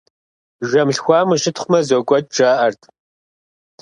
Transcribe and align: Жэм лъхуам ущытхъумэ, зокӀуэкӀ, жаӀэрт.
Жэм 0.69 0.89
лъхуам 0.95 1.27
ущытхъумэ, 1.33 1.79
зокӀуэкӀ, 1.87 2.31
жаӀэрт. 2.35 2.81